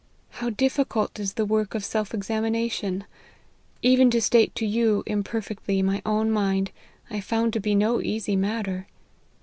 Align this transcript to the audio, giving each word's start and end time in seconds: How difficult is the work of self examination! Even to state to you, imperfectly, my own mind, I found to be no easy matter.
How 0.39 0.49
difficult 0.49 1.19
is 1.19 1.33
the 1.33 1.45
work 1.45 1.75
of 1.75 1.85
self 1.85 2.11
examination! 2.11 3.03
Even 3.83 4.09
to 4.09 4.19
state 4.19 4.55
to 4.55 4.65
you, 4.65 5.03
imperfectly, 5.05 5.83
my 5.83 6.01
own 6.07 6.31
mind, 6.31 6.71
I 7.11 7.19
found 7.21 7.53
to 7.53 7.59
be 7.59 7.75
no 7.75 8.01
easy 8.01 8.35
matter. 8.35 8.87